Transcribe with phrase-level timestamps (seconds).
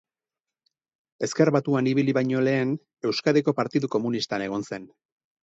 [1.27, 2.73] Ezker Batuan ibili baino lehen,
[3.11, 4.91] Euskadiko Partidu Komunistan egon zen.